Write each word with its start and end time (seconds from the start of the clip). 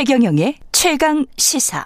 최경영의 0.00 0.54
최강 0.72 1.26
시사. 1.36 1.84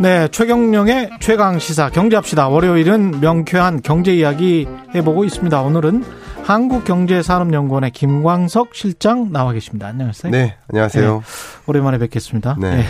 네, 0.00 0.26
최경령의 0.32 1.10
최강 1.20 1.60
시사 1.60 1.90
경제합시다. 1.90 2.48
월요일은 2.48 3.20
명쾌한 3.20 3.80
경제 3.82 4.12
이야기 4.12 4.66
해보고 4.92 5.24
있습니다. 5.24 5.62
오늘은 5.62 6.02
한국경제산업연구원의 6.44 7.90
김광석 7.92 8.74
실장 8.74 9.32
나와 9.32 9.52
계십니다. 9.52 9.86
안녕하세요. 9.88 10.30
네, 10.30 10.56
안녕하세요. 10.68 11.14
네, 11.18 11.24
오랜만에 11.66 11.98
뵙겠습니다. 11.98 12.56
네. 12.60 12.76
네. 12.76 12.84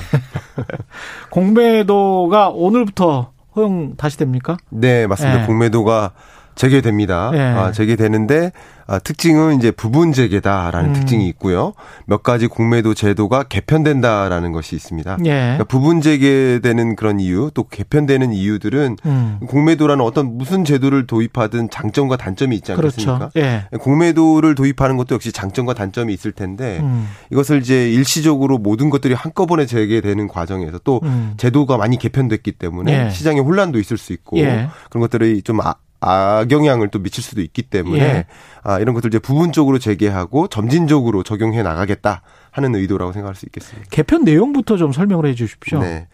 공매도가 1.30 2.48
오늘부터 2.48 3.30
허용 3.54 3.96
다시 3.96 4.18
됩니까? 4.18 4.56
네, 4.70 5.06
맞습니다. 5.06 5.40
네. 5.42 5.46
공매도가 5.46 6.12
재개됩니다. 6.54 7.30
네. 7.32 7.40
아, 7.40 7.72
재개되는데 7.72 8.52
아, 8.86 8.98
특징은 8.98 9.56
이제 9.56 9.70
부분 9.70 10.12
재개다라는 10.12 10.90
음. 10.90 10.94
특징이 10.94 11.26
있고요. 11.28 11.72
몇 12.06 12.22
가지 12.22 12.46
공매도 12.46 12.94
제도가 12.94 13.44
개편된다라는 13.44 14.52
것이 14.52 14.76
있습니다. 14.76 15.18
예. 15.24 15.30
그러니까 15.30 15.64
부분 15.64 16.00
재개되는 16.00 16.96
그런 16.96 17.18
이유, 17.18 17.50
또 17.54 17.64
개편되는 17.64 18.32
이유들은 18.32 18.96
음. 19.06 19.38
공매도라는 19.46 20.04
어떤 20.04 20.36
무슨 20.36 20.64
제도를 20.64 21.06
도입하든 21.06 21.70
장점과 21.70 22.16
단점이 22.16 22.56
있지 22.56 22.72
않겠습니까? 22.72 23.30
그렇죠. 23.30 23.40
예. 23.40 23.64
공매도를 23.78 24.54
도입하는 24.54 24.96
것도 24.96 25.14
역시 25.14 25.32
장점과 25.32 25.74
단점이 25.74 26.12
있을 26.12 26.32
텐데 26.32 26.80
음. 26.82 27.08
이것을 27.32 27.60
이제 27.60 27.90
일시적으로 27.90 28.58
모든 28.58 28.90
것들이 28.90 29.14
한꺼번에 29.14 29.64
재개되는 29.64 30.28
과정에서 30.28 30.78
또 30.84 31.00
음. 31.04 31.34
제도가 31.38 31.78
많이 31.78 31.98
개편됐기 31.98 32.52
때문에 32.52 33.06
예. 33.06 33.10
시장에 33.10 33.40
혼란도 33.40 33.78
있을 33.78 33.96
수 33.96 34.12
있고 34.12 34.38
예. 34.40 34.68
그런 34.90 35.00
것들이 35.00 35.40
좀 35.42 35.60
아, 35.62 35.76
악영향을 36.04 36.88
또 36.88 36.98
미칠 36.98 37.24
수도 37.24 37.40
있기 37.40 37.62
때문에 37.62 38.02
예. 38.02 38.26
아, 38.62 38.78
이런 38.78 38.94
것들 38.94 39.08
이제 39.08 39.18
부분적으로 39.18 39.78
재개하고 39.78 40.48
점진적으로 40.48 41.22
적용해 41.22 41.62
나가겠다 41.62 42.22
하는 42.50 42.74
의도라고 42.74 43.12
생각할 43.12 43.34
수 43.34 43.46
있겠습니다. 43.46 43.88
개편 43.90 44.24
내용부터 44.24 44.76
좀 44.76 44.92
설명을 44.92 45.26
해 45.26 45.34
주십시오. 45.34 45.80
네. 45.80 46.06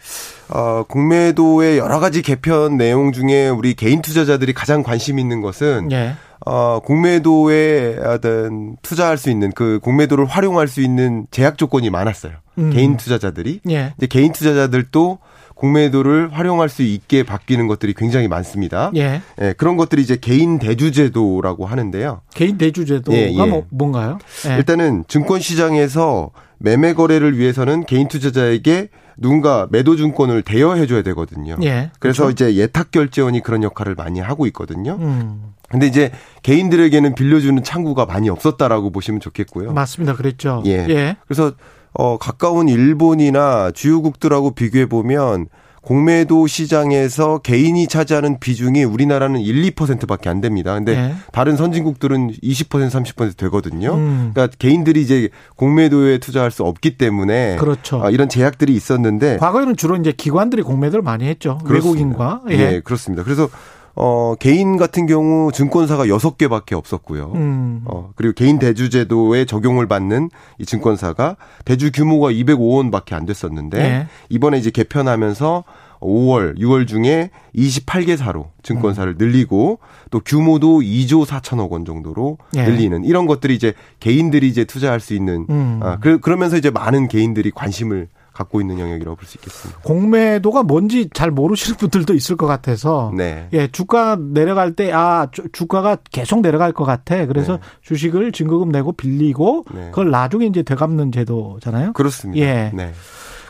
어, 0.48 0.84
공매도의 0.88 1.78
여러 1.78 2.00
가지 2.00 2.22
개편 2.22 2.76
내용 2.76 3.12
중에 3.12 3.48
우리 3.48 3.74
개인 3.74 4.00
투자자들이 4.00 4.54
가장 4.54 4.82
관심 4.82 5.18
있는 5.18 5.42
것은 5.42 5.92
예. 5.92 6.14
어, 6.46 6.80
공매도에 6.80 7.98
어떤 7.98 8.76
투자할 8.80 9.18
수 9.18 9.28
있는 9.28 9.52
그 9.52 9.78
공매도를 9.82 10.24
활용할 10.24 10.68
수 10.68 10.80
있는 10.80 11.26
제약 11.30 11.58
조건이 11.58 11.90
많았어요. 11.90 12.32
음. 12.58 12.70
개인 12.70 12.96
투자자들이. 12.96 13.60
예. 13.68 13.92
이제 13.98 14.06
개인 14.06 14.32
투자자들도 14.32 15.18
공매도를 15.60 16.32
활용할 16.32 16.70
수 16.70 16.82
있게 16.82 17.22
바뀌는 17.22 17.66
것들이 17.66 17.92
굉장히 17.92 18.28
많습니다. 18.28 18.90
예. 18.96 19.20
예 19.40 19.52
그런 19.58 19.76
것들이 19.76 20.00
이제 20.00 20.16
개인 20.16 20.58
대주제도라고 20.58 21.66
하는데요. 21.66 22.22
개인 22.34 22.56
대주제도가 22.56 23.16
예, 23.16 23.30
예. 23.30 23.36
뭐, 23.36 23.66
뭔가요? 23.68 24.18
예. 24.48 24.56
일단은 24.56 25.04
증권 25.06 25.40
시장에서 25.40 26.30
매매 26.58 26.94
거래를 26.94 27.36
위해서는 27.36 27.84
개인 27.84 28.08
투자자에게 28.08 28.88
누군가 29.18 29.68
매도 29.70 29.96
증권을 29.96 30.42
대여해 30.42 30.86
줘야 30.86 31.02
되거든요. 31.02 31.58
예, 31.62 31.90
그래서 31.98 32.24
그렇죠? 32.24 32.30
이제 32.30 32.56
예탁 32.56 32.90
결제원이 32.90 33.42
그런 33.42 33.62
역할을 33.62 33.94
많이 33.94 34.18
하고 34.18 34.46
있거든요. 34.46 34.96
음. 34.98 35.52
근데 35.68 35.86
이제 35.86 36.10
개인들에게는 36.42 37.14
빌려주는 37.14 37.62
창구가 37.62 38.06
많이 38.06 38.30
없었다라고 38.30 38.90
보시면 38.90 39.20
좋겠고요. 39.20 39.74
맞습니다. 39.74 40.16
그랬죠. 40.16 40.62
예. 40.64 40.86
예. 40.88 41.16
그래서 41.26 41.52
어, 41.92 42.18
가까운 42.18 42.68
일본이나 42.68 43.70
주요국들하고 43.72 44.52
비교해 44.52 44.86
보면 44.86 45.48
공매도 45.82 46.46
시장에서 46.46 47.38
개인이 47.38 47.86
차지하는 47.86 48.38
비중이 48.38 48.84
우리나라는 48.84 49.40
1, 49.40 49.72
2%밖에 49.72 50.28
안 50.28 50.40
됩니다. 50.40 50.74
근데 50.74 50.94
네. 50.94 51.14
다른 51.32 51.56
선진국들은 51.56 52.32
20% 52.42 52.90
30% 52.90 53.36
되거든요. 53.38 53.94
음. 53.94 54.30
그러니까 54.34 54.54
개인들이 54.58 55.00
이제 55.00 55.30
공매도에 55.56 56.18
투자할 56.18 56.50
수 56.50 56.64
없기 56.64 56.98
때문에 56.98 57.56
그렇죠. 57.56 58.02
아, 58.02 58.10
이런 58.10 58.28
제약들이 58.28 58.74
있었는데 58.74 59.38
과거에는 59.38 59.76
주로 59.76 59.96
이제 59.96 60.12
기관들이 60.12 60.62
공매도를 60.62 61.02
많이 61.02 61.24
했죠. 61.24 61.58
그렇습니다. 61.64 61.88
외국인과 61.88 62.42
예. 62.50 62.74
예, 62.74 62.80
그렇습니다. 62.84 63.24
그래서 63.24 63.48
어, 63.96 64.34
개인 64.38 64.76
같은 64.76 65.06
경우 65.06 65.50
증권사가 65.52 66.06
6개밖에 66.06 66.72
없었고요. 66.72 67.32
음. 67.34 67.82
어, 67.86 68.10
그리고 68.14 68.34
개인 68.34 68.58
대주제도에 68.58 69.44
적용을 69.44 69.86
받는 69.86 70.30
이 70.58 70.66
증권사가 70.66 71.36
대주 71.64 71.90
규모가 71.92 72.30
205원 72.30 72.90
밖에 72.90 73.14
안 73.14 73.26
됐었는데 73.26 73.78
네. 73.78 74.06
이번에 74.28 74.58
이제 74.58 74.70
개편하면서 74.70 75.64
5월, 76.00 76.58
6월 76.58 76.86
중에 76.86 77.30
28개사로 77.54 78.46
증권사를 78.62 79.12
음. 79.12 79.16
늘리고 79.18 79.78
또 80.10 80.20
규모도 80.20 80.80
2조 80.80 81.26
4천억 81.26 81.70
원 81.70 81.84
정도로 81.84 82.38
예. 82.56 82.64
늘리는 82.64 83.04
이런 83.04 83.26
것들이 83.26 83.54
이제 83.54 83.74
개인들이 84.00 84.48
이제 84.48 84.64
투자할 84.64 85.00
수 85.00 85.14
있는 85.14 85.46
음. 85.50 85.80
아, 85.82 85.98
그, 86.00 86.18
그러면서 86.18 86.56
이제 86.56 86.70
많은 86.70 87.08
개인들이 87.08 87.50
관심을 87.50 88.08
갖고 88.40 88.60
있는 88.60 88.78
영역이라고 88.78 89.16
볼 89.16 89.26
수 89.26 89.38
있겠습니다. 89.38 89.80
공매도가 89.82 90.62
뭔지 90.64 91.08
잘 91.14 91.30
모르시는 91.30 91.76
분들도 91.78 92.14
있을 92.14 92.36
것 92.36 92.46
같아서 92.46 93.12
네. 93.16 93.48
예, 93.52 93.68
주가 93.68 94.16
내려갈 94.16 94.72
때 94.74 94.90
아, 94.92 95.28
주가가 95.52 95.96
계속 96.10 96.40
내려갈 96.40 96.72
것 96.72 96.84
같아. 96.84 97.26
그래서 97.26 97.54
네. 97.56 97.62
주식을 97.82 98.32
증거금 98.32 98.70
내고 98.70 98.92
빌리고 98.92 99.64
네. 99.74 99.86
그걸 99.90 100.10
나중에 100.10 100.46
이제 100.46 100.62
되갚는 100.62 101.12
제도잖아요. 101.12 101.92
그렇습니다. 101.92 102.44
예. 102.44 102.70
네. 102.74 102.92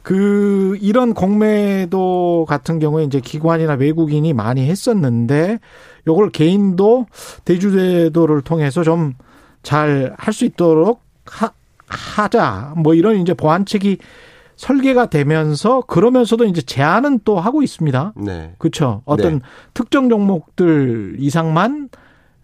그 0.03 0.79
이런 0.81 1.13
공매도 1.15 2.47
같은 2.49 2.79
경우에 2.79 3.05
이제 3.05 3.21
기관이나 3.21 3.75
외국인이 3.75 4.33
많이 4.33 4.67
했었는데 4.69 5.59
요걸 6.09 6.31
개인도 6.31 7.07
대주제도를 7.45 8.43
통해서 8.43 8.83
좀 8.83 9.15
잘 9.63 10.15
할 10.19 10.33
수 10.33 10.45
있도록 10.47 11.03
하, 11.27 11.51
하자. 11.87 12.73
뭐 12.77 12.95
이런 12.95 13.17
이제 13.17 13.35
보완책이 13.35 13.99
설계가 14.61 15.07
되면서 15.07 15.81
그러면서도 15.81 16.45
이제 16.45 16.61
제한은 16.61 17.21
또 17.25 17.41
하고 17.41 17.63
있습니다. 17.63 18.13
네. 18.17 18.53
그렇죠. 18.59 19.01
어떤 19.07 19.39
네. 19.39 19.41
특정 19.73 20.11
종목들 20.11 21.17
이상만 21.19 21.89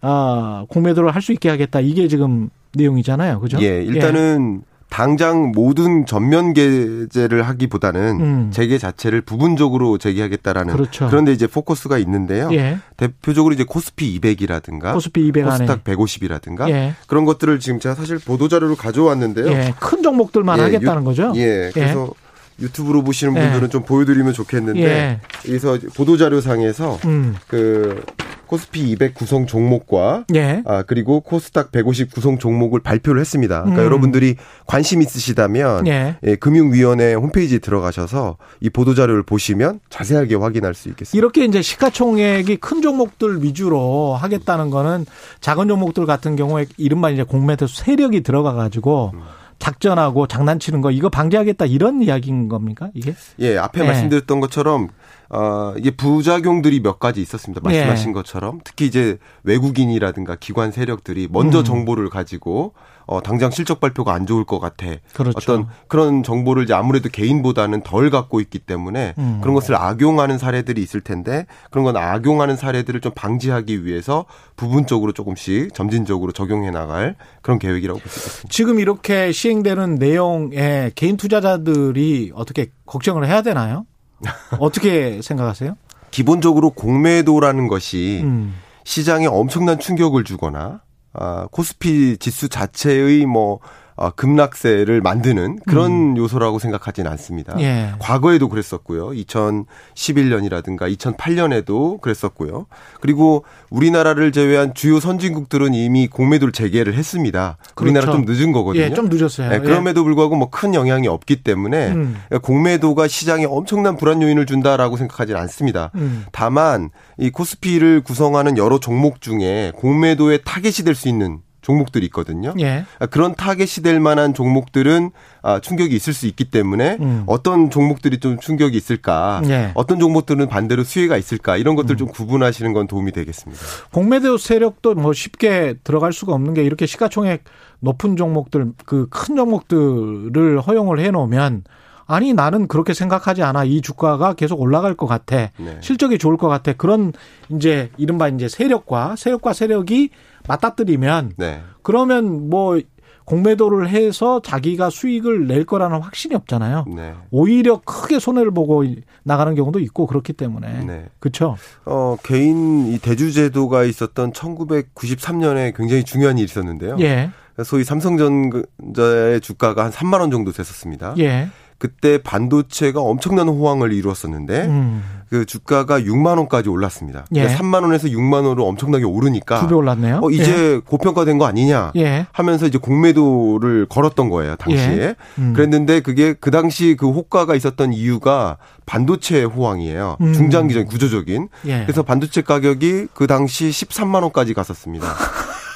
아, 0.01 0.65
공매도를 0.67 1.13
할 1.13 1.21
수 1.21 1.31
있게 1.31 1.47
하겠다. 1.49 1.79
이게 1.79 2.07
지금 2.07 2.49
내용이잖아요. 2.73 3.39
그죠? 3.39 3.59
예, 3.61 3.83
일단은 3.83 4.61
예. 4.63 4.76
당장 4.89 5.51
모든 5.51 6.05
전면 6.05 6.53
개제를 6.53 7.43
하기보다는 7.43 8.21
음. 8.21 8.51
재개 8.51 8.77
자체를 8.77 9.21
부분적으로 9.21 9.97
재개하겠다라는 9.97 10.73
그렇죠. 10.73 11.07
그런데 11.07 11.33
이제 11.33 11.45
포커스가 11.45 11.97
있는데요. 11.99 12.49
예. 12.53 12.79
대표적으로 12.95 13.53
이제 13.53 13.63
코스피 13.63 14.19
200이라든가 14.19 14.93
코스피 14.93 15.27
200 15.27 15.45
코스닥 15.45 15.83
150이라든가 15.83 16.69
예. 16.69 16.95
그런 17.07 17.25
것들을 17.25 17.59
지금 17.59 17.79
제가 17.79 17.95
사실 17.95 18.17
보도 18.17 18.47
자료를 18.47 18.75
가져왔는데요. 18.75 19.47
예. 19.47 19.73
큰 19.79 20.01
종목들만 20.01 20.57
예, 20.59 20.63
하겠다는 20.63 21.03
거죠. 21.03 21.33
예. 21.35 21.69
그래서 21.73 22.11
유튜브로 22.59 23.03
보시는 23.03 23.33
분들은 23.33 23.63
예. 23.63 23.69
좀 23.69 23.83
보여드리면 23.83 24.33
좋겠는데 24.33 24.81
예. 24.81 25.19
여기서 25.47 25.79
보도 25.95 26.17
자료상에서 26.17 26.99
음. 27.05 27.35
그 27.47 28.03
코스피 28.47 28.89
200 28.91 29.13
구성 29.13 29.45
종목과 29.45 30.25
예. 30.35 30.63
아 30.65 30.83
그리고 30.83 31.19
코스닥 31.19 31.71
150 31.71 32.11
구성 32.11 32.37
종목을 32.37 32.79
발표를 32.79 33.21
했습니다. 33.21 33.61
그러니까 33.61 33.83
음. 33.83 33.85
여러분들이 33.85 34.35
관심 34.65 35.01
있으시다면 35.01 35.87
예. 35.87 36.15
예, 36.23 36.35
금융위원회 36.35 37.13
홈페이지에 37.13 37.59
들어가셔서 37.59 38.37
이 38.61 38.69
보도 38.69 38.95
자료를 38.95 39.23
보시면 39.23 39.79
자세하게 39.89 40.35
확인할 40.35 40.73
수 40.73 40.89
있겠습니다. 40.89 41.17
이렇게 41.17 41.45
이제 41.45 41.61
시가총액이 41.61 42.57
큰 42.57 42.81
종목들 42.81 43.43
위주로 43.43 44.15
하겠다는 44.15 44.69
거는 44.69 45.05
작은 45.41 45.67
종목들 45.67 46.05
같은 46.05 46.35
경우에 46.35 46.65
이른바 46.77 47.09
이제 47.09 47.23
공매도 47.23 47.67
세력이 47.67 48.23
들어가 48.23 48.53
가지고 48.53 49.11
음. 49.13 49.21
작전하고 49.59 50.27
장난치는 50.27 50.81
거 50.81 50.91
이거 50.91 51.09
방지하겠다 51.09 51.65
이런 51.65 52.01
이야기인 52.01 52.47
겁니까 52.47 52.89
이게? 52.93 53.13
예, 53.39 53.57
앞에 53.57 53.81
예. 53.81 53.85
말씀드렸던 53.85 54.39
것처럼 54.39 54.89
어 55.29 55.73
이게 55.77 55.91
부작용들이 55.91 56.81
몇 56.81 56.99
가지 56.99 57.21
있었습니다. 57.21 57.61
말씀하신 57.63 58.09
예. 58.09 58.13
것처럼 58.13 58.59
특히 58.63 58.85
이제 58.85 59.17
외국인이라든가 59.43 60.35
기관 60.35 60.71
세력들이 60.71 61.27
먼저 61.31 61.59
음. 61.59 61.63
정보를 61.63 62.09
가지고 62.09 62.73
어, 63.07 63.21
당장 63.21 63.49
실적 63.51 63.79
발표가 63.79 64.13
안 64.13 64.25
좋을 64.25 64.43
것 64.43 64.59
같아. 64.59 64.85
그렇죠. 65.13 65.37
어떤 65.37 65.67
그런 65.87 66.23
정보를 66.23 66.63
이제 66.65 66.73
아무래도 66.73 67.09
개인보다는 67.09 67.81
덜 67.83 68.09
갖고 68.09 68.41
있기 68.41 68.59
때문에 68.59 69.15
음. 69.17 69.39
그런 69.41 69.55
것을 69.55 69.75
악용하는 69.75 70.37
사례들이 70.37 70.81
있을 70.83 71.01
텐데 71.01 71.45
그런 71.71 71.85
건 71.85 71.95
악용하는 71.97 72.57
사례들을 72.57 72.99
좀 73.01 73.13
방지하기 73.15 73.85
위해서 73.85 74.25
부분적으로 74.57 75.13
조금씩 75.13 75.73
점진적으로 75.73 76.31
적용해 76.33 76.69
나갈 76.71 77.15
그런 77.41 77.57
계획이라고 77.59 77.99
볼 77.99 78.09
수 78.09 78.19
있습니다. 78.19 78.49
지금 78.51 78.79
이렇게 78.79 79.31
시행되는 79.31 79.95
내용에 79.95 80.91
개인 80.95 81.15
투자자들이 81.17 82.31
어떻게 82.35 82.67
걱정을 82.85 83.25
해야 83.25 83.41
되나요? 83.41 83.85
어떻게 84.59 85.21
생각하세요? 85.21 85.75
기본적으로 86.11 86.71
공매도라는 86.71 87.67
것이 87.67 88.21
음. 88.23 88.55
시장에 88.83 89.27
엄청난 89.27 89.79
충격을 89.79 90.23
주거나 90.23 90.81
아, 91.17 91.47
코스피 91.51 92.17
지수 92.17 92.47
자체의 92.49 93.25
뭐 93.25 93.59
어, 93.97 94.11
급락세를 94.11 95.01
만드는 95.01 95.59
그런 95.67 95.91
음. 96.11 96.17
요소라고 96.17 96.59
생각하지는 96.59 97.09
않습니다. 97.11 97.55
예. 97.59 97.91
과거에도 97.99 98.47
그랬었고요. 98.47 99.09
2011년이라든가 99.09 100.95
2008년에도 100.95 101.99
그랬었고요. 101.99 102.67
그리고 103.01 103.43
우리나라를 103.69 104.31
제외한 104.31 104.73
주요 104.73 104.99
선진국들은 104.99 105.73
이미 105.73 106.07
공매도를 106.07 106.51
재개를 106.51 106.93
했습니다. 106.93 107.57
그렇죠. 107.75 107.91
우리나라 107.91 108.11
좀 108.11 108.25
늦은 108.27 108.51
거거든요. 108.51 108.83
예, 108.83 108.93
좀 108.93 109.09
늦었어요. 109.09 109.49
네, 109.49 109.59
그럼에도 109.59 110.03
불구하고 110.03 110.35
뭐 110.35 110.47
큰 110.49 110.73
영향이 110.73 111.07
없기 111.07 111.43
때문에 111.43 111.89
음. 111.91 112.15
공매도가 112.41 113.07
시장에 113.07 113.45
엄청난 113.45 113.97
불안 113.97 114.21
요인을 114.21 114.45
준다라고 114.45 114.95
생각하지는 114.97 115.39
않습니다. 115.41 115.91
음. 115.95 116.25
다만 116.31 116.89
이 117.17 117.29
코스피를 117.29 118.01
구성하는 118.01 118.57
여러 118.57 118.79
종목 118.79 119.21
중에 119.21 119.71
공매도의 119.75 120.41
타겟이 120.45 120.85
될 120.85 120.95
수 120.95 121.09
있는 121.09 121.39
종목들이 121.67 122.05
있거든요. 122.05 122.53
예. 122.61 122.85
아, 122.97 123.07
그런 123.07 123.35
타겟이 123.35 123.83
될 123.83 123.99
만한 123.99 124.33
종목들은 124.33 125.11
아, 125.41 125.59
충격이 125.59 125.93
있을 125.93 126.13
수 126.13 126.25
있기 126.27 126.45
때문에 126.45 126.97
음. 127.01 127.23
어떤 127.27 127.69
종목들이 127.69 128.19
좀 128.21 128.39
충격이 128.39 128.77
있을까, 128.77 129.41
예. 129.47 129.71
어떤 129.73 129.99
종목들은 129.99 130.47
반대로 130.47 130.85
수혜가 130.85 131.17
있을까 131.17 131.57
이런 131.57 131.75
것들 131.75 131.95
음. 131.95 131.97
좀 131.97 132.07
구분하시는 132.07 132.71
건 132.71 132.87
도움이 132.87 133.11
되겠습니다. 133.11 133.61
공매도 133.91 134.37
세력도 134.37 134.95
뭐 134.95 135.11
쉽게 135.11 135.75
들어갈 135.83 136.13
수가 136.13 136.33
없는 136.33 136.53
게 136.53 136.63
이렇게 136.63 136.85
시가총액 136.85 137.43
높은 137.81 138.15
종목들, 138.15 138.71
그 138.85 139.07
큰 139.09 139.35
종목들을 139.35 140.61
허용을 140.61 140.99
해놓으면 140.99 141.63
아니 142.07 142.33
나는 142.33 142.67
그렇게 142.67 142.93
생각하지 142.93 143.43
않아 143.43 143.65
이 143.65 143.81
주가가 143.81 144.33
계속 144.33 144.59
올라갈 144.61 144.95
것 144.95 145.05
같아 145.07 145.51
네. 145.57 145.77
실적이 145.81 146.17
좋을 146.17 146.37
것 146.37 146.47
같아 146.47 146.73
그런 146.73 147.13
이제 147.49 147.91
이른바 147.97 148.29
이제 148.29 148.47
세력과 148.47 149.15
세력과 149.17 149.53
세력이 149.53 150.09
맞닥뜨리면 150.47 151.33
네. 151.37 151.61
그러면 151.83 152.49
뭐 152.49 152.79
공매도를 153.27 153.89
해서 153.89 154.41
자기가 154.41 154.89
수익을 154.89 155.47
낼 155.47 155.65
거라는 155.65 155.99
확신이 155.99 156.33
없잖아요. 156.33 156.85
네. 156.95 157.13
오히려 157.29 157.81
크게 157.83 158.19
손해를 158.19 158.51
보고 158.51 158.85
나가는 159.23 159.53
경우도 159.53 159.79
있고 159.79 160.07
그렇기 160.07 160.31
때문에 160.31 160.85
네. 160.85 161.05
그렇죠. 161.19 161.57
어 161.83 162.15
개인 162.23 162.87
이 162.87 162.97
대주 162.99 163.33
제도가 163.33 163.83
있었던 163.83 164.31
1993년에 164.31 165.75
굉장히 165.75 166.05
중요한 166.05 166.37
일이 166.37 166.45
있었는데요. 166.45 166.95
예. 167.01 167.29
소위 167.65 167.83
삼성전자의 167.83 169.41
주가가 169.41 169.83
한 169.83 169.91
3만 169.91 170.21
원 170.21 170.31
정도 170.31 170.53
됐었습니다. 170.53 171.15
예. 171.17 171.49
그때 171.79 172.17
반도체가 172.21 172.99
엄청난 173.01 173.47
호황을 173.47 173.93
이루었었는데 173.93 174.65
음. 174.65 175.03
그 175.29 175.45
주가가 175.45 175.99
6만 175.99 176.37
원까지 176.37 176.69
올랐습니다. 176.69 177.25
예. 177.35 177.41
그러니까 177.41 177.61
3만 177.61 177.83
원에서 177.83 178.07
6만 178.07 178.33
원으로 178.45 178.65
엄청나게 178.65 179.03
오르니까 179.03 179.59
두 179.59 179.67
배 179.67 179.75
올랐네요. 179.75 180.21
어, 180.23 180.29
이제 180.31 180.75
예. 180.75 180.81
고평가된 180.83 181.37
거 181.37 181.45
아니냐 181.45 181.91
예. 181.97 182.25
하면서 182.31 182.65
이제 182.65 182.77
공매도를 182.77 183.87
걸었던 183.89 184.29
거예요 184.29 184.55
당시에. 184.55 184.97
예. 184.97 185.15
음. 185.37 185.53
그랬는데 185.53 185.99
그게 185.99 186.33
그 186.33 186.49
당시 186.49 186.95
그 186.97 187.09
호가가 187.09 187.55
있었던 187.55 187.91
이유가 187.93 188.57
반도체 188.85 189.43
호황이에요. 189.43 190.17
음. 190.21 190.33
중장기적인 190.33 190.87
구조적인. 190.87 191.49
예. 191.65 191.81
그래서 191.83 192.03
반도체 192.03 192.41
가격이 192.41 193.07
그 193.13 193.27
당시 193.27 193.69
13만 193.69 194.23
원까지 194.23 194.53
갔었습니다. 194.53 195.05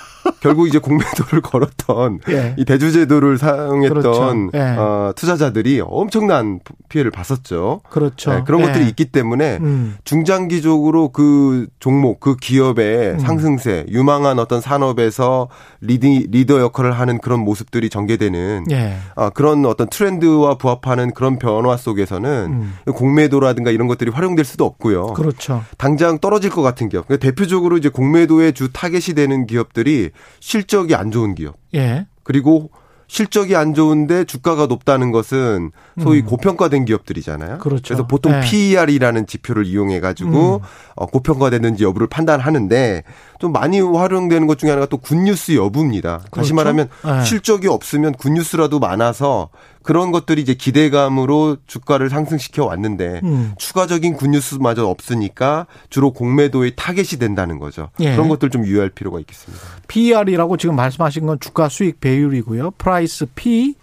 결국 0.41 0.68
이제 0.68 0.79
공매도를 0.79 1.41
걸었던 1.44 2.19
예. 2.29 2.56
이 2.57 2.65
대주제도를 2.65 3.38
사용했던 3.38 4.01
그렇죠. 4.01 4.50
예. 4.53 4.59
어, 4.77 5.13
투자자들이 5.15 5.81
엄청난 5.83 6.59
피해를 6.89 7.12
봤었죠. 7.12 7.81
그렇죠. 7.89 8.33
네, 8.33 8.44
그런 8.45 8.62
예. 8.62 8.65
것들이 8.65 8.88
있기 8.89 9.06
때문에 9.06 9.57
음. 9.62 9.95
중장기적으로 10.03 11.09
그 11.09 11.68
종목, 11.79 12.19
그 12.19 12.35
기업의 12.35 13.12
음. 13.12 13.19
상승세, 13.19 13.85
유망한 13.89 14.39
어떤 14.39 14.62
산업에서 14.62 15.50
리디, 15.81 16.27
리더 16.31 16.59
역할을 16.59 16.91
하는 16.91 17.19
그런 17.19 17.39
모습들이 17.39 17.89
전개되는 17.89 18.65
예. 18.71 18.97
어, 19.15 19.29
그런 19.29 19.65
어떤 19.65 19.89
트렌드와 19.89 20.56
부합하는 20.56 21.13
그런 21.13 21.39
변화 21.39 21.77
속에서는 21.77 22.29
음. 22.29 22.73
공매도라든가 22.94 23.71
이런 23.71 23.88
것들이 23.88 24.12
활용될 24.12 24.45
수도 24.45 24.65
없고요. 24.65 25.07
그렇죠. 25.13 25.63
당장 25.77 26.19
떨어질 26.19 26.50
것 26.50 26.62
같은 26.62 26.89
기업. 26.89 27.07
그러니까 27.07 27.25
대표적으로 27.25 27.77
이제 27.77 27.89
공매도의 27.89 28.53
주 28.53 28.71
타겟이 28.71 29.15
되는 29.15 29.45
기업들이 29.47 30.11
실적이 30.40 30.96
안 30.96 31.12
좋은 31.12 31.36
기업. 31.36 31.56
예. 31.74 32.08
그리고 32.24 32.72
실적이 33.12 33.58
안 33.58 33.74
좋은데 33.74 34.24
주가가 34.24 34.68
높다는 34.68 35.12
것은 35.12 35.72
소위 36.02 36.22
음. 36.22 36.25
고평가된 36.28 36.86
기업들이잖아요. 36.86 37.58
그렇죠. 37.58 37.84
그래서 37.84 38.08
보통 38.08 38.31
네. 38.31 38.40
PER이라는 38.40 39.28
지표를 39.28 39.66
이용해 39.66 40.00
가지고 40.00 40.62
음. 40.62 40.66
어, 40.96 41.06
고평가됐는지 41.08 41.84
여부를 41.84 42.08
판단하는데 42.08 43.04
좀 43.38 43.52
많이 43.52 43.81
활용되는 43.81 44.48
것 44.48 44.58
중에 44.58 44.69
하나가 44.69 44.86
또 44.86 44.96
굿뉴스 44.96 45.58
여부입니다. 45.58 46.19
그렇죠? 46.19 46.36
다시 46.36 46.54
말하면 46.54 46.88
네. 47.04 47.25
실적이 47.25 47.68
없으면 47.68 48.14
굿뉴스라도 48.14 48.80
많아서 48.80 49.50
그런 49.83 50.12
것들이 50.12 50.42
이제 50.42 50.54
기대감으로 50.54 51.57
주가를 51.66 52.10
상승시켜 52.10 52.66
왔는데 52.66 53.22
음. 53.24 53.54
추가적인 53.57 54.13
굿뉴스마저 54.13 54.86
없으니까 54.86 55.68
주로 55.89 56.12
공매도의 56.12 56.74
타겟이 56.75 57.19
된다는 57.19 57.60
거죠. 57.60 57.89
예. 58.00 58.12
그런 58.12 58.30
것들 58.30 58.50
좀 58.50 58.66
유의할 58.66 58.89
필요가 58.89 59.19
있겠습니다. 59.19 59.63
PER이라고 59.88 60.57
지금 60.57 60.75
말씀하신 60.75 61.25
건 61.25 61.39
주가 61.39 61.69
수익 61.69 62.00
배율이고요. 62.00 62.72
price 62.78 63.28
P 63.36 63.75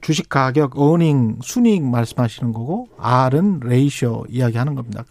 주식 0.00 0.28
가격, 0.28 0.78
earning, 0.78 1.38
순이익 1.42 1.82
말씀하시는 1.82 2.52
거고 2.52 2.88
R은 2.98 3.60
ratio 3.64 4.26
이야기하는 4.28 4.74
겁니다. 4.74 5.04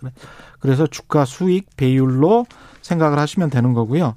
그래서 0.59 0.87
주가 0.87 1.25
수익 1.25 1.75
배율로 1.75 2.45
생각을 2.81 3.19
하시면 3.19 3.49
되는 3.49 3.73
거고요. 3.73 4.15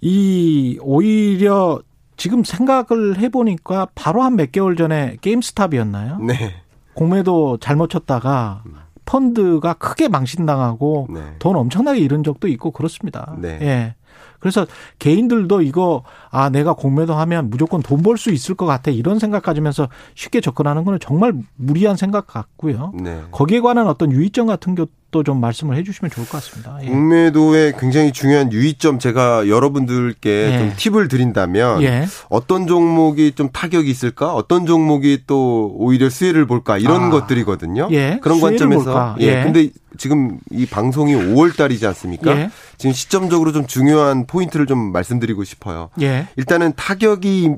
이 0.00 0.78
오히려 0.80 1.80
지금 2.20 2.44
생각을 2.44 3.18
해보니까 3.18 3.88
바로 3.94 4.22
한 4.22 4.36
몇 4.36 4.52
개월 4.52 4.76
전에 4.76 5.16
게임스탑이었나요? 5.22 6.18
네. 6.18 6.54
공매도 6.94 7.56
잘못 7.58 7.88
쳤다가 7.88 8.62
펀드가 9.06 9.72
크게 9.74 10.08
망신당하고 10.08 11.08
네. 11.10 11.20
돈 11.38 11.56
엄청나게 11.56 11.98
잃은 12.00 12.22
적도 12.22 12.46
있고 12.48 12.70
그렇습니다. 12.72 13.34
네. 13.38 13.58
예. 13.62 13.94
그래서 14.38 14.66
개인들도 14.98 15.62
이거 15.62 16.02
아 16.30 16.48
내가 16.50 16.72
공매도 16.74 17.14
하면 17.14 17.50
무조건 17.50 17.82
돈 17.82 18.02
벌 18.02 18.16
수 18.18 18.30
있을 18.30 18.54
것 18.54 18.66
같아 18.66 18.90
이런 18.90 19.18
생각 19.18 19.42
가지면서 19.42 19.88
쉽게 20.14 20.40
접근하는 20.40 20.84
거는 20.84 20.98
정말 21.00 21.32
무리한 21.56 21.96
생각 21.96 22.26
같고요. 22.26 22.92
네. 22.94 23.22
거기에 23.30 23.60
관한 23.60 23.86
어떤 23.86 24.12
유의점 24.12 24.46
같은 24.46 24.74
것도 25.10 25.24
좀 25.24 25.40
말씀을 25.40 25.76
해주시면 25.76 26.10
좋을 26.10 26.26
것 26.26 26.42
같습니다. 26.42 26.78
예. 26.82 26.86
공매도의 26.86 27.74
굉장히 27.78 28.12
중요한 28.12 28.52
유의점 28.52 28.98
제가 28.98 29.48
여러분들께 29.48 30.30
예. 30.30 30.58
좀 30.58 30.72
팁을 30.76 31.08
드린다면 31.08 31.82
예. 31.82 32.06
어떤 32.28 32.66
종목이 32.66 33.32
좀 33.32 33.50
타격이 33.50 33.90
있을까, 33.90 34.34
어떤 34.34 34.66
종목이 34.66 35.24
또 35.26 35.72
오히려 35.76 36.08
수혜를 36.08 36.46
볼까 36.46 36.78
이런 36.78 37.04
아. 37.04 37.10
것들이거든요. 37.10 37.88
예. 37.92 38.18
그런 38.22 38.40
관점에서 38.40 38.84
볼까. 38.84 39.16
예. 39.20 39.26
예. 39.26 39.42
근데 39.44 39.68
지금 39.98 40.38
이 40.50 40.66
방송이 40.66 41.14
5월 41.14 41.56
달이지 41.56 41.86
않습니까? 41.86 42.36
예. 42.36 42.50
지금 42.78 42.92
시점적으로 42.92 43.52
좀 43.52 43.66
중요한 43.66 44.26
포인트를 44.26 44.66
좀 44.66 44.92
말씀드리고 44.92 45.44
싶어요. 45.44 45.90
예. 46.00 46.26
일단은 46.36 46.72
타격이 46.76 47.56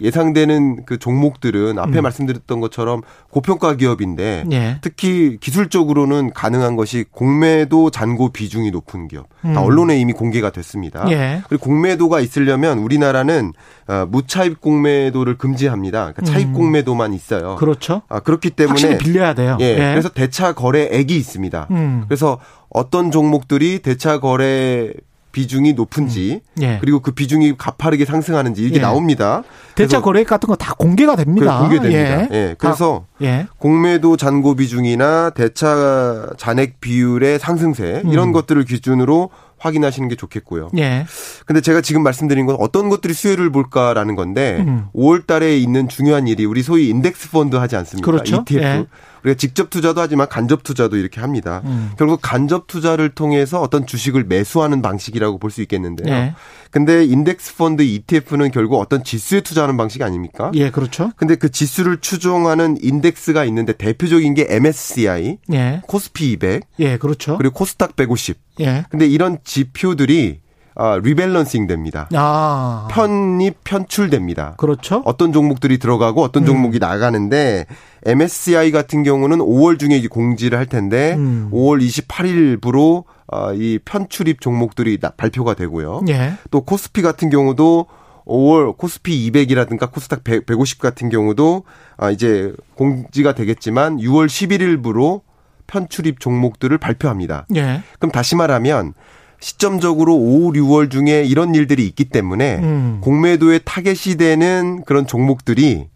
예상되는 0.00 0.84
그 0.86 0.98
종목들은 0.98 1.78
앞에 1.78 1.98
음. 1.98 2.02
말씀드렸던 2.02 2.60
것처럼 2.60 3.02
고평가 3.30 3.74
기업인데 3.74 4.44
예. 4.52 4.78
특히 4.80 5.36
기술적으로는 5.40 6.32
가능한 6.32 6.76
것이 6.76 7.04
공매도 7.10 7.90
잔고 7.90 8.28
비중이 8.30 8.70
높은 8.70 9.08
기업. 9.08 9.26
음. 9.44 9.56
언론에 9.56 9.98
이미 9.98 10.12
공개가 10.12 10.50
됐습니다. 10.50 11.10
예. 11.10 11.42
그리고 11.48 11.64
공매도가 11.64 12.20
있으려면 12.20 12.78
우리나라는 12.78 13.52
어, 13.88 14.06
무차입 14.08 14.60
공매도를 14.60 15.38
금지합니다. 15.38 16.12
그러니까 16.12 16.22
차입 16.22 16.48
음. 16.48 16.52
공매도만 16.52 17.12
있어요. 17.12 17.56
그렇죠. 17.56 18.02
아, 18.08 18.20
그렇기 18.20 18.50
때문에 18.50 18.70
확실히 18.70 18.98
빌려야 18.98 19.34
돼요. 19.34 19.56
예. 19.60 19.64
예. 19.64 19.76
그래서 19.76 20.08
대차 20.08 20.52
거래액이 20.52 21.16
있습니다. 21.16 21.66
음. 21.70 22.04
그래서 22.06 22.38
어떤 22.70 23.10
종목들이 23.10 23.80
대차 23.80 24.20
거래 24.20 24.92
비중이 25.34 25.72
높은지 25.74 26.40
음. 26.58 26.62
예. 26.62 26.78
그리고 26.80 27.00
그 27.00 27.10
비중이 27.10 27.56
가파르게 27.58 28.04
상승하는지 28.04 28.64
이게 28.64 28.76
예. 28.76 28.80
나옵니다. 28.80 29.42
대차 29.74 30.00
거래액 30.00 30.28
같은 30.28 30.46
거 30.46 30.54
다 30.54 30.72
공개가 30.74 31.16
됩니다. 31.16 31.58
공개됩니다. 31.58 32.22
예. 32.22 32.28
예. 32.30 32.54
그래서 32.56 33.04
예. 33.20 33.46
공매도 33.58 34.16
잔고 34.16 34.54
비중이나 34.54 35.30
대차 35.30 36.30
잔액 36.38 36.80
비율의 36.80 37.38
상승세 37.40 38.02
이런 38.06 38.28
음. 38.28 38.32
것들을 38.32 38.64
기준으로 38.64 39.30
확인하시는 39.58 40.08
게 40.08 40.14
좋겠고요. 40.14 40.70
예. 40.78 41.06
근데 41.46 41.60
제가 41.60 41.80
지금 41.80 42.02
말씀드린 42.02 42.46
건 42.46 42.56
어떤 42.60 42.88
것들이 42.88 43.14
수혜를 43.14 43.50
볼까라는 43.50 44.14
건데 44.14 44.62
음. 44.66 44.86
5월 44.94 45.26
달에 45.26 45.56
있는 45.58 45.88
중요한 45.88 46.28
일이 46.28 46.44
우리 46.44 46.62
소위 46.62 46.88
인덱스 46.90 47.30
펀드 47.30 47.56
하지 47.56 47.74
않습니까? 47.76 48.08
그렇죠. 48.10 48.44
ETF. 48.46 48.62
예. 48.62 48.86
우리가 49.24 49.36
직접 49.36 49.70
투자도 49.70 50.00
하지만 50.00 50.28
간접 50.28 50.62
투자도 50.62 50.96
이렇게 50.96 51.20
합니다. 51.20 51.62
음. 51.64 51.92
결국 51.98 52.20
간접 52.22 52.66
투자를 52.66 53.08
통해서 53.10 53.60
어떤 53.60 53.86
주식을 53.86 54.24
매수하는 54.24 54.82
방식이라고 54.82 55.38
볼 55.38 55.50
수 55.54 55.62
있겠는데요. 55.62 56.12
예. 56.12 56.34
근데 56.72 57.04
인덱스 57.04 57.54
펀드 57.56 57.82
ETF는 57.82 58.50
결국 58.50 58.80
어떤 58.80 59.04
지수에 59.04 59.40
투자하는 59.40 59.76
방식 59.76 60.02
아닙니까? 60.02 60.50
예, 60.54 60.70
그렇죠. 60.70 61.12
근데 61.16 61.36
그 61.36 61.48
지수를 61.50 61.98
추종하는 62.00 62.76
인덱스가 62.82 63.44
있는데 63.44 63.72
대표적인 63.72 64.34
게 64.34 64.46
MSCI, 64.50 65.38
예. 65.52 65.82
코스피 65.86 66.32
200, 66.32 66.64
예, 66.80 66.96
그렇죠. 66.98 67.38
그리고 67.38 67.54
코스닥 67.54 67.94
150. 67.94 68.36
예. 68.60 68.84
근데 68.90 69.06
이런 69.06 69.38
지표들이 69.44 70.40
아, 70.76 70.98
rebalancing 71.02 71.66
됩니다. 71.66 72.08
아. 72.14 72.88
편이 72.90 73.52
편출됩니다. 73.62 74.54
그렇죠. 74.56 75.02
어떤 75.04 75.32
종목들이 75.32 75.78
들어가고 75.78 76.22
어떤 76.22 76.42
음. 76.42 76.46
종목이 76.46 76.78
나가는데 76.78 77.66
MSCI 78.06 78.72
같은 78.72 79.02
경우는 79.02 79.38
5월 79.38 79.78
중에 79.78 80.06
공지를 80.08 80.58
할 80.58 80.66
텐데 80.66 81.14
음. 81.14 81.48
5월 81.52 81.80
28일부로 81.80 83.04
어, 83.26 83.52
이 83.54 83.78
편출입 83.84 84.40
종목들이 84.40 84.98
발표가 85.16 85.54
되고요. 85.54 86.02
예. 86.08 86.34
또 86.50 86.62
코스피 86.62 87.02
같은 87.02 87.30
경우도 87.30 87.86
5월 88.26 88.76
코스피 88.76 89.30
200이라든가 89.30 89.90
코스닥 89.90 90.24
100, 90.24 90.46
150 90.46 90.80
같은 90.80 91.08
경우도 91.08 91.64
아 91.96 92.10
이제 92.10 92.52
공지가 92.74 93.34
되겠지만 93.34 93.98
6월 93.98 94.26
11일부로 94.26 95.22
편출입 95.66 96.20
종목들을 96.20 96.76
발표합니다. 96.78 97.46
예. 97.54 97.82
그럼 97.98 98.10
다시 98.12 98.36
말하면 98.36 98.94
시점적으로 99.40 100.14
5, 100.14 100.52
6월 100.52 100.90
중에 100.90 101.24
이런 101.24 101.54
일들이 101.54 101.86
있기 101.86 102.06
때문에 102.06 102.58
음. 102.58 102.98
공매도에 103.02 103.60
타겟이 103.60 104.16
되는 104.16 104.82
그런 104.84 105.06
종목들이 105.06 105.86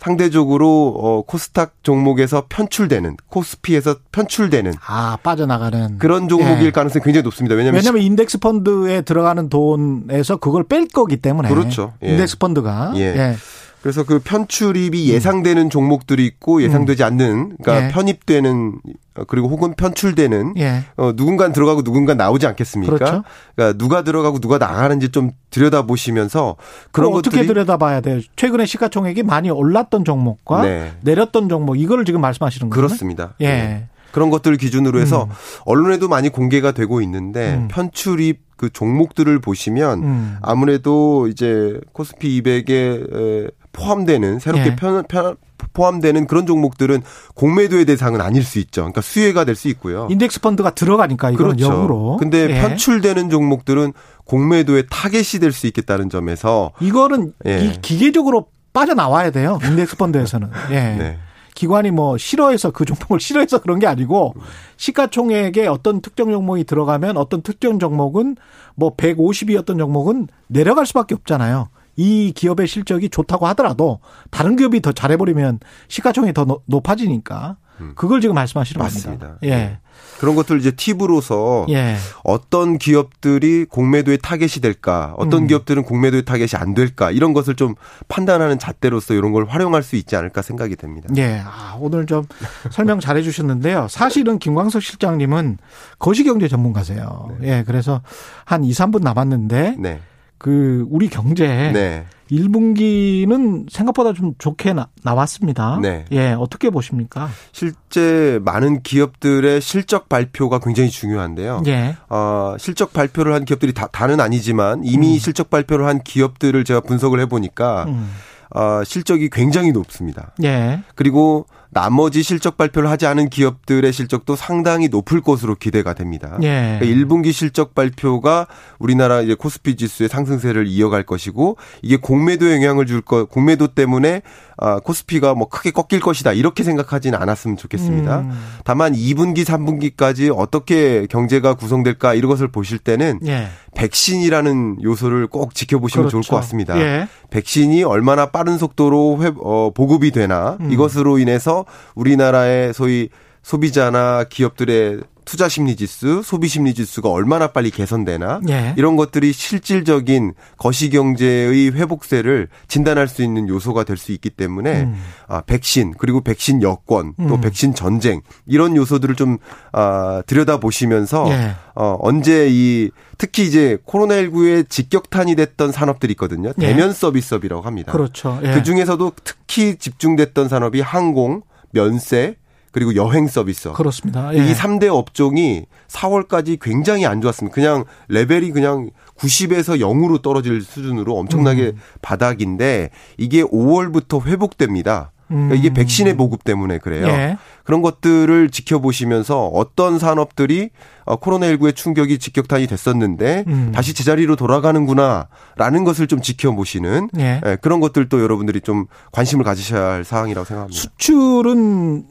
상대적으로 0.00 0.94
어 0.96 1.22
코스닥 1.22 1.74
종목에서 1.82 2.44
편출되는 2.48 3.16
코스피에서 3.28 3.96
편출되는 4.12 4.72
아 4.86 5.18
빠져나가는 5.22 5.98
그런 5.98 6.26
종목일 6.26 6.66
예. 6.66 6.70
가능성이 6.70 7.04
굉장히 7.04 7.22
높습니다. 7.22 7.54
왜냐하면 7.54 7.80
왜냐하면 7.80 8.02
인덱스 8.02 8.38
펀드에 8.38 9.02
들어가는 9.02 9.50
돈에서 9.50 10.38
그걸 10.38 10.64
뺄 10.64 10.88
거기 10.88 11.18
때문에 11.18 11.50
그렇죠. 11.50 11.92
예. 12.02 12.12
인덱스 12.12 12.38
펀드가 12.38 12.92
예. 12.96 13.00
예. 13.00 13.36
그래서 13.82 14.04
그 14.04 14.18
편출입이 14.18 15.08
예상되는 15.08 15.64
음. 15.64 15.70
종목들이 15.70 16.26
있고 16.26 16.62
예상되지 16.62 17.02
음. 17.02 17.06
않는 17.06 17.56
그러니까 17.62 17.86
예. 17.86 17.92
편입되는 17.92 18.80
그리고 19.26 19.48
혹은 19.48 19.74
편출되는 19.74 20.54
예. 20.58 20.84
어 20.96 21.12
누군가 21.14 21.50
들어가고 21.50 21.82
누군가 21.82 22.14
나오지 22.14 22.46
않겠습니까? 22.46 22.94
그렇죠. 22.94 23.24
그러니까 23.56 23.78
누가 23.78 24.02
들어가고 24.02 24.38
누가 24.38 24.58
나가는지 24.58 25.08
좀 25.08 25.30
들여다 25.50 25.82
보시면서 25.82 26.56
그런 26.92 27.10
것들이 27.10 27.36
어떻게 27.36 27.46
들여다봐야 27.46 28.00
돼요? 28.02 28.20
최근에 28.36 28.66
시가총액이 28.66 29.22
많이 29.22 29.50
올랐던 29.50 30.04
종목과 30.04 30.62
네. 30.62 30.92
내렸던 31.00 31.48
종목 31.48 31.78
이거를 31.78 32.04
지금 32.04 32.20
말씀하시는 32.20 32.68
거죠? 32.68 32.80
그렇습니다. 32.80 33.34
예. 33.40 33.46
네. 33.48 33.88
그런 34.12 34.30
것들을 34.30 34.56
기준으로 34.56 35.00
해서 35.00 35.24
음. 35.24 35.30
언론에도 35.64 36.08
많이 36.08 36.28
공개가 36.28 36.72
되고 36.72 37.00
있는데 37.00 37.54
음. 37.54 37.68
편출입 37.68 38.40
그 38.56 38.68
종목들을 38.70 39.38
보시면 39.38 40.02
음. 40.02 40.36
아무래도 40.42 41.28
이제 41.28 41.80
코스피 41.92 42.42
200에 42.42 43.50
포함되는 43.72 44.38
새롭게 44.38 44.70
예. 44.70 44.76
편, 44.76 45.04
편, 45.08 45.36
포함되는 45.72 46.26
그런 46.26 46.46
종목들은 46.46 47.02
공매도의 47.34 47.84
대상은 47.84 48.20
아닐 48.20 48.42
수 48.42 48.58
있죠. 48.58 48.82
그러니까 48.82 49.00
수혜가 49.02 49.44
될 49.44 49.54
수 49.54 49.68
있고요. 49.68 50.08
인덱스 50.10 50.40
펀드가 50.40 50.70
들어가니까 50.74 51.30
이건 51.30 51.56
그렇죠. 51.56 51.66
역으로. 51.66 52.16
근데 52.18 52.50
예. 52.50 52.60
편출되는 52.60 53.30
종목들은 53.30 53.92
공매도의 54.24 54.86
타겟이 54.90 55.40
될 55.40 55.52
수 55.52 55.66
있겠다는 55.66 56.08
점에서 56.10 56.72
이거는 56.80 57.32
예. 57.46 57.78
기계적으로 57.82 58.46
빠져나와야 58.72 59.30
돼요. 59.30 59.58
인덱스 59.62 59.96
펀드에서는. 59.96 60.48
예. 60.70 60.74
네. 60.74 61.18
기관이 61.54 61.90
뭐 61.90 62.16
싫어해서 62.16 62.70
그 62.70 62.84
종목을 62.84 63.18
싫어해서 63.20 63.60
그런 63.60 63.78
게 63.80 63.86
아니고 63.86 64.34
시가총액에 64.76 65.66
어떤 65.66 66.00
특정 66.00 66.30
종목이 66.30 66.64
들어가면 66.64 67.16
어떤 67.16 67.42
특정 67.42 67.78
종목은 67.78 68.36
뭐 68.76 68.96
150이었던 68.96 69.78
종목은 69.78 70.28
내려갈 70.46 70.86
수밖에 70.86 71.14
없잖아요. 71.14 71.68
이 72.00 72.32
기업의 72.32 72.66
실적이 72.66 73.10
좋다고 73.10 73.46
하더라도 73.48 74.00
다른 74.30 74.56
기업이 74.56 74.80
더 74.80 74.90
잘해버리면 74.90 75.60
시가총액이 75.88 76.32
더 76.32 76.46
높아지니까 76.64 77.58
음. 77.80 77.92
그걸 77.94 78.22
지금 78.22 78.34
말씀하시는 78.36 78.82
맞습니다. 78.82 79.26
겁니다. 79.26 79.38
예. 79.42 79.50
네. 79.50 79.78
그런 80.18 80.34
것들 80.34 80.58
이제 80.60 80.70
팁으로서 80.70 81.66
예. 81.68 81.96
어떤 82.24 82.78
기업들이 82.78 83.66
공매도의 83.66 84.18
타겟이 84.22 84.62
될까, 84.62 85.14
어떤 85.18 85.42
음. 85.42 85.46
기업들은 85.46 85.82
공매도의 85.82 86.24
타겟이 86.24 86.50
안 86.54 86.72
될까 86.72 87.10
이런 87.10 87.34
것을 87.34 87.54
좀 87.54 87.74
판단하는 88.08 88.58
잣대로서 88.58 89.12
이런 89.12 89.32
걸 89.32 89.46
활용할 89.46 89.82
수 89.82 89.96
있지 89.96 90.16
않을까 90.16 90.40
생각이 90.40 90.76
됩니다. 90.76 91.08
예, 91.16 91.42
아, 91.44 91.76
오늘 91.78 92.06
좀 92.06 92.24
설명 92.70 93.00
잘해 93.00 93.22
주셨는데요. 93.22 93.88
사실은 93.88 94.38
김광석 94.38 94.82
실장님은 94.82 95.58
거시경제 95.98 96.48
전문가세요. 96.48 97.36
네. 97.40 97.48
예, 97.58 97.64
그래서 97.66 98.00
한 98.44 98.64
2, 98.64 98.70
3분 98.70 99.02
남았는데 99.02 99.76
네. 99.78 100.00
그 100.40 100.86
우리 100.88 101.10
경제 101.10 101.70
네. 101.70 102.06
1분기는 102.32 103.70
생각보다 103.70 104.14
좀 104.14 104.32
좋게 104.38 104.72
나, 104.72 104.88
왔습니다 105.04 105.78
네. 105.82 106.06
예, 106.12 106.32
어떻게 106.32 106.70
보십니까? 106.70 107.28
실제 107.52 108.40
많은 108.42 108.82
기업들의 108.82 109.60
실적 109.60 110.08
발표가 110.08 110.58
굉장히 110.58 110.88
중요한데요. 110.88 111.62
예. 111.66 111.94
어, 112.08 112.56
실적 112.58 112.94
발표를 112.94 113.34
한 113.34 113.44
기업들이 113.44 113.74
다, 113.74 113.86
다는 113.88 114.18
아니지만 114.18 114.80
이미 114.82 115.14
음. 115.14 115.18
실적 115.18 115.50
발표를 115.50 115.86
한 115.86 116.02
기업들을 116.02 116.64
제가 116.64 116.80
분석을 116.80 117.20
해보니까 117.20 117.84
음. 117.88 118.10
어, 118.54 118.82
실적이 118.84 119.28
굉장히 119.28 119.72
높습니다. 119.72 120.32
예. 120.42 120.80
그리고 120.94 121.46
나머지 121.72 122.22
실적 122.22 122.56
발표를 122.56 122.90
하지 122.90 123.06
않은 123.06 123.28
기업들의 123.28 123.92
실적도 123.92 124.34
상당히 124.34 124.88
높을 124.88 125.20
것으로 125.20 125.54
기대가 125.54 125.94
됩니다. 125.94 126.36
예. 126.42 126.78
그러니까 126.80 126.86
1분기 126.86 127.32
실적 127.32 127.74
발표가 127.74 128.46
우리나라 128.78 129.20
이제 129.20 129.34
코스피 129.34 129.76
지수의 129.76 130.08
상승세를 130.08 130.66
이어갈 130.66 131.04
것이고 131.04 131.56
이게 131.82 131.96
공매도 131.96 132.50
영향을 132.52 132.86
줄 132.86 133.00
것, 133.00 133.28
공매도 133.28 133.68
때문에 133.68 134.22
아, 134.62 134.78
코스피가 134.78 135.34
뭐 135.34 135.48
크게 135.48 135.70
꺾일 135.70 136.00
것이다 136.00 136.34
이렇게 136.34 136.62
생각하지는 136.64 137.18
않았으면 137.18 137.56
좋겠습니다. 137.56 138.20
음. 138.20 138.30
다만 138.64 138.92
2분기, 138.92 139.44
3분기까지 139.44 140.30
어떻게 140.36 141.06
경제가 141.06 141.54
구성될까 141.54 142.12
이런 142.12 142.28
것을 142.28 142.48
보실 142.48 142.78
때는 142.78 143.20
예. 143.26 143.48
백신이라는 143.74 144.82
요소를 144.82 145.28
꼭 145.28 145.54
지켜보시면 145.54 146.08
그렇죠. 146.08 146.22
좋을 146.22 146.30
것 146.30 146.36
같습니다. 146.42 146.78
예. 146.78 147.08
백신이 147.30 147.84
얼마나 147.84 148.26
빠른 148.26 148.58
속도로 148.58 149.22
회, 149.22 149.32
어, 149.42 149.70
보급이 149.74 150.10
되나 150.10 150.58
음. 150.60 150.70
이것으로 150.70 151.18
인해서 151.18 151.59
우리나라의 151.94 152.72
소위 152.74 153.08
소비자나 153.42 154.24
기업들의 154.24 155.00
투자 155.30 155.48
심리 155.48 155.76
지수, 155.76 156.22
소비 156.24 156.48
심리 156.48 156.74
지수가 156.74 157.08
얼마나 157.08 157.46
빨리 157.46 157.70
개선되나 157.70 158.40
예. 158.48 158.74
이런 158.76 158.96
것들이 158.96 159.32
실질적인 159.32 160.34
거시 160.56 160.90
경제의 160.90 161.70
회복세를 161.70 162.48
진단할 162.66 163.06
수 163.06 163.22
있는 163.22 163.48
요소가 163.48 163.84
될 163.84 163.96
수 163.96 164.10
있기 164.10 164.30
때문에 164.30 164.84
음. 164.84 165.00
아 165.28 165.42
백신 165.42 165.94
그리고 165.98 166.20
백신 166.22 166.62
여권 166.62 167.14
또 167.28 167.34
음. 167.36 167.40
백신 167.42 167.74
전쟁 167.74 168.22
이런 168.46 168.74
요소들을 168.74 169.14
좀 169.14 169.38
아, 169.72 170.22
들여다 170.26 170.58
보시면서 170.58 171.30
예. 171.30 171.52
어 171.76 171.96
언제 172.00 172.48
이 172.50 172.90
특히 173.16 173.46
이제 173.46 173.78
코로나19에 173.86 174.68
직격탄이 174.68 175.36
됐던 175.36 175.70
산업들이 175.70 176.12
있거든요. 176.14 176.52
예. 176.60 176.66
대면 176.66 176.92
서비스업이라고 176.92 177.62
합니다. 177.62 177.92
그렇죠. 177.92 178.40
예. 178.42 178.54
그 178.54 178.62
중에서도 178.64 179.12
특히 179.22 179.76
집중됐던 179.76 180.48
산업이 180.48 180.80
항공, 180.80 181.42
면세, 181.70 182.36
그리고 182.72 182.94
여행 182.94 183.26
서비스. 183.26 183.72
그렇습니다. 183.72 184.32
예. 184.34 184.38
이 184.38 184.54
3대 184.54 184.86
업종이 184.88 185.66
4월까지 185.88 186.58
굉장히 186.60 187.04
안 187.04 187.20
좋았습니다. 187.20 187.52
그냥 187.54 187.84
레벨이 188.08 188.52
그냥 188.52 188.90
90에서 189.18 189.80
0으로 189.80 190.22
떨어질 190.22 190.62
수준으로 190.62 191.16
엄청나게 191.16 191.68
음. 191.68 191.80
바닥인데 192.00 192.90
이게 193.18 193.42
5월부터 193.42 194.24
회복됩니다. 194.24 195.10
그러니까 195.30 195.54
이게 195.54 195.70
음. 195.70 195.74
백신의 195.74 196.16
보급 196.16 196.44
때문에 196.44 196.78
그래요. 196.78 197.06
예. 197.06 197.38
그런 197.64 197.82
것들을 197.82 198.50
지켜보시면서 198.50 199.46
어떤 199.46 199.98
산업들이 199.98 200.70
어, 201.04 201.18
코로나19의 201.20 201.74
충격이 201.76 202.18
직격탄이 202.18 202.66
됐었는데 202.66 203.44
음. 203.46 203.72
다시 203.72 203.94
제자리로 203.94 204.36
돌아가는구나라는 204.36 205.84
것을 205.84 206.08
좀 206.08 206.20
지켜보시는 206.20 207.10
예. 207.18 207.40
예, 207.46 207.56
그런 207.60 207.80
것들도 207.80 208.20
여러분들이 208.20 208.60
좀 208.60 208.86
관심을 209.12 209.44
가지셔야 209.44 209.90
할 209.92 210.04
사항이라고 210.04 210.44
생각합니다. 210.44 210.80
수출은 210.80 212.04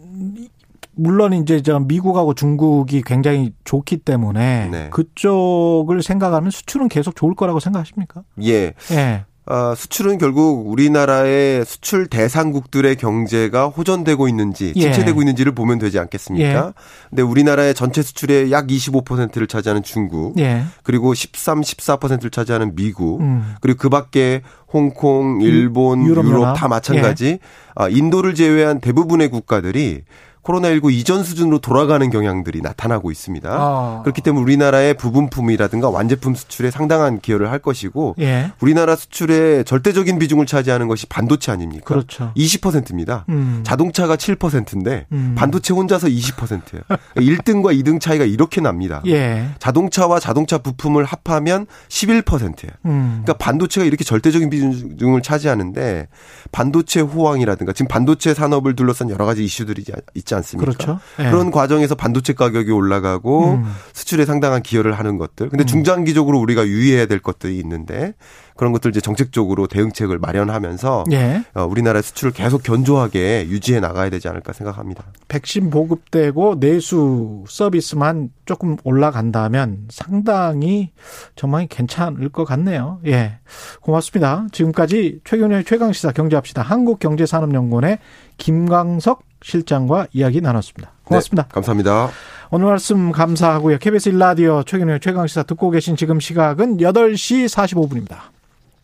물론 0.95 1.31
이제 1.33 1.61
저 1.61 1.79
미국하고 1.79 2.33
중국이 2.33 3.01
굉장히 3.05 3.53
좋기 3.63 3.97
때문에 3.97 4.67
네. 4.69 4.89
그쪽을 4.91 6.03
생각하면 6.03 6.51
수출은 6.51 6.89
계속 6.89 7.15
좋을 7.15 7.35
거라고 7.35 7.59
생각하십니까? 7.59 8.23
예. 8.43 8.73
예. 8.91 9.25
어, 9.49 9.73
수출은 9.75 10.19
결국 10.19 10.67
우리나라의 10.67 11.65
수출 11.65 12.05
대상국들의 12.05 12.95
경제가 12.97 13.65
호전되고 13.67 14.27
있는지 14.27 14.73
예. 14.75 14.81
침체되고 14.81 15.19
예. 15.19 15.21
있는지를 15.23 15.53
보면 15.53 15.79
되지 15.79 15.97
않겠습니까? 15.97 16.67
예. 16.67 16.73
근데 17.09 17.23
우리나라의 17.23 17.73
전체 17.73 18.03
수출의 18.03 18.51
약 18.51 18.67
25%를 18.67 19.47
차지하는 19.47 19.81
중국, 19.81 20.37
예. 20.37 20.65
그리고 20.83 21.15
13, 21.15 21.61
14%를 21.61 22.29
차지하는 22.29 22.75
미국, 22.75 23.21
음. 23.21 23.55
그리고 23.59 23.79
그 23.79 23.89
밖에 23.89 24.43
홍콩, 24.71 25.41
일본, 25.41 26.05
유럽, 26.05 26.25
유럽 26.27 26.53
다 26.53 26.67
마찬가지. 26.67 27.25
예. 27.25 27.39
아, 27.73 27.89
인도를 27.89 28.35
제외한 28.35 28.79
대부분의 28.79 29.29
국가들이 29.29 30.03
코로나19 30.49 30.91
이전 30.91 31.23
수준으로 31.23 31.59
돌아가는 31.59 32.09
경향들이 32.09 32.61
나타나고 32.61 33.11
있습니다. 33.11 33.49
아. 33.51 34.01
그렇기 34.03 34.21
때문에 34.21 34.43
우리나라의 34.43 34.95
부분품이라든가 34.95 35.89
완제품 35.89 36.33
수출에 36.35 36.71
상당한 36.71 37.19
기여를 37.19 37.51
할 37.51 37.59
것이고 37.59 38.15
예. 38.19 38.51
우리나라 38.59 38.95
수출의 38.95 39.65
절대적인 39.65 40.17
비중을 40.19 40.45
차지하는 40.45 40.87
것이 40.87 41.05
반도체 41.05 41.51
아닙니까? 41.51 41.85
그렇죠. 41.85 42.31
20%입니다. 42.35 43.25
음. 43.29 43.61
자동차가 43.63 44.15
7%인데 44.15 45.05
음. 45.11 45.35
반도체 45.37 45.73
혼자서 45.73 46.07
20%예요. 46.07 46.81
1등과 47.15 47.79
2등 47.79 47.99
차이가 47.99 48.25
이렇게 48.25 48.61
납니다. 48.61 49.01
예. 49.05 49.49
자동차와 49.59 50.19
자동차 50.19 50.57
부품을 50.57 51.05
합하면 51.05 51.67
11%예요. 51.89 52.71
음. 52.85 53.21
그러니까 53.23 53.33
반도체가 53.33 53.85
이렇게 53.85 54.03
절대적인 54.03 54.49
비중을 54.49 55.21
차지하는데 55.21 56.07
반도체 56.51 57.01
호황이라든가 57.01 57.73
지금 57.73 57.87
반도체 57.87 58.33
산업을 58.33 58.75
둘러싼 58.75 59.09
여러 59.09 59.25
가지 59.25 59.43
이슈들이 59.43 59.83
있지 60.15 60.35
않습니까? 60.35 60.38
그렇죠. 60.57 60.99
네. 61.17 61.29
그런 61.29 61.51
과정에서 61.51 61.95
반도체 61.95 62.33
가격이 62.33 62.71
올라가고 62.71 63.53
음. 63.53 63.75
수출에 63.93 64.25
상당한 64.25 64.61
기여를 64.61 64.93
하는 64.93 65.17
것들. 65.17 65.49
근데 65.49 65.63
음. 65.63 65.67
중장기적으로 65.67 66.39
우리가 66.39 66.65
유의해야 66.65 67.05
될 67.05 67.19
것들이 67.19 67.57
있는데 67.59 68.13
그런 68.59 68.73
것들 68.73 68.91
이제 68.91 68.99
정책적으로 68.99 69.67
대응책을 69.67 70.19
마련하면서 70.19 71.05
예. 71.13 71.45
어, 71.53 71.63
우리나라 71.63 72.01
수출을 72.01 72.33
계속 72.33 72.61
견조하게 72.61 73.47
유지해 73.47 73.79
나가야 73.79 74.09
되지 74.09 74.27
않을까 74.27 74.51
생각합니다. 74.51 75.05
백신 75.29 75.69
보급되고 75.69 76.59
내수 76.59 77.45
서비스만 77.47 78.31
조금 78.43 78.75
올라간다면 78.83 79.87
상당히 79.89 80.91
전망이 81.37 81.67
괜찮을 81.67 82.27
것 82.29 82.43
같네요. 82.43 82.99
예. 83.05 83.39
고맙습니다. 83.79 84.47
지금까지 84.51 85.21
최경련의 85.23 85.63
최강시사 85.63 86.11
경제합시다. 86.11 86.61
한국경제산업연구원의 86.61 87.99
김광석 88.35 89.28
실장과 89.41 90.07
이야기 90.13 90.41
나눴습니다. 90.41 90.91
고맙습니다. 91.03 91.43
네, 91.43 91.49
감사합니다. 91.51 92.09
오늘 92.51 92.65
말씀 92.67 93.11
감사하고요. 93.11 93.77
KBS 93.77 94.09
일라디오 94.09 94.63
최경련의 94.63 94.99
최강시사 94.99 95.43
듣고 95.43 95.69
계신 95.69 95.95
지금 95.95 96.19
시각은 96.19 96.77
8시 96.77 97.47
45분입니다. 97.47 98.38